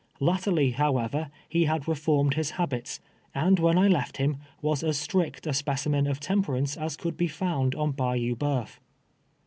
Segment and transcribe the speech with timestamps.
[0.19, 2.99] Latterlj, however, he had reformed his habits,
[3.35, 7.17] and when I left him, was as strict a speci men of temperance as could
[7.17, 8.79] be found on Bajou Boeuf.